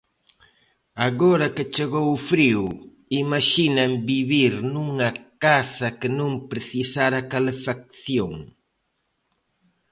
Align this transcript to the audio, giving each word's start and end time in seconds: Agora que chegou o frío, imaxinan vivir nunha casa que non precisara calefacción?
Agora 1.07 1.47
que 1.55 1.65
chegou 1.75 2.07
o 2.15 2.23
frío, 2.31 2.65
imaxinan 3.23 3.91
vivir 4.11 4.53
nunha 4.73 5.09
casa 5.45 5.87
que 5.99 6.09
non 6.19 6.31
precisara 6.51 7.27
calefacción? 7.33 8.33